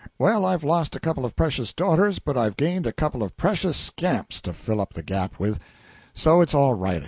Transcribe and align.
Well, 0.17 0.45
I've 0.45 0.63
lost 0.63 0.95
a 0.95 0.99
couple 0.99 1.25
of 1.25 1.35
precious 1.35 1.73
daughters, 1.73 2.17
but 2.17 2.35
I've 2.35 2.55
gained 2.57 2.87
a 2.87 2.91
couple 2.91 3.21
of 3.21 3.37
precious 3.37 3.77
scamps 3.77 4.41
to 4.41 4.51
fill 4.51 4.81
up 4.81 4.93
the 4.93 5.03
gap 5.03 5.37
with; 5.39 5.59
so 6.11 6.41
it's 6.41 6.55
all 6.55 6.73
right. 6.73 6.99